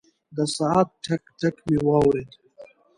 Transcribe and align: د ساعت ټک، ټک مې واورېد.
د 0.35 0.37
ساعت 0.57 0.89
ټک، 1.05 1.23
ټک 1.39 1.55
مې 1.67 1.77
واورېد. 1.87 2.29